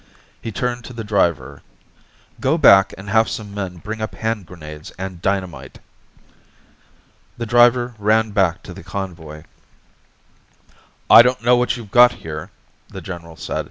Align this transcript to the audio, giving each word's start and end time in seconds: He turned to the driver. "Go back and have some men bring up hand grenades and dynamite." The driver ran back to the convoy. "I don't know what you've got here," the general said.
He 0.41 0.51
turned 0.51 0.83
to 0.85 0.93
the 0.93 1.03
driver. 1.03 1.61
"Go 2.39 2.57
back 2.57 2.91
and 2.97 3.07
have 3.11 3.29
some 3.29 3.53
men 3.53 3.77
bring 3.77 4.01
up 4.01 4.15
hand 4.15 4.47
grenades 4.47 4.89
and 4.97 5.21
dynamite." 5.21 5.77
The 7.37 7.45
driver 7.45 7.93
ran 7.99 8.31
back 8.31 8.63
to 8.63 8.73
the 8.73 8.81
convoy. 8.81 9.43
"I 11.07 11.21
don't 11.21 11.43
know 11.43 11.55
what 11.55 11.77
you've 11.77 11.91
got 11.91 12.13
here," 12.13 12.49
the 12.89 13.01
general 13.01 13.35
said. 13.35 13.59